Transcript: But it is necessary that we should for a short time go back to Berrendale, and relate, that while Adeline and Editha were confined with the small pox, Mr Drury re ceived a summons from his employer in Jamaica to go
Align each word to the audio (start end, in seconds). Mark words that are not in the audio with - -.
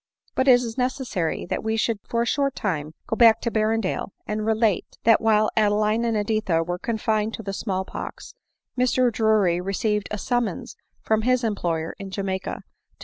But 0.33 0.47
it 0.47 0.53
is 0.55 0.79
necessary 0.79 1.45
that 1.45 1.63
we 1.63 1.77
should 1.77 1.99
for 2.09 2.23
a 2.23 2.25
short 2.25 2.55
time 2.55 2.95
go 3.05 3.15
back 3.15 3.39
to 3.41 3.51
Berrendale, 3.51 4.13
and 4.25 4.47
relate, 4.47 4.97
that 5.03 5.21
while 5.21 5.51
Adeline 5.55 6.05
and 6.05 6.17
Editha 6.17 6.63
were 6.63 6.79
confined 6.79 7.35
with 7.37 7.45
the 7.45 7.53
small 7.53 7.85
pox, 7.85 8.33
Mr 8.75 9.11
Drury 9.13 9.61
re 9.61 9.73
ceived 9.75 10.07
a 10.09 10.17
summons 10.17 10.75
from 11.03 11.21
his 11.21 11.43
employer 11.43 11.93
in 11.99 12.09
Jamaica 12.09 12.51
to 12.51 12.61
go 12.61 12.65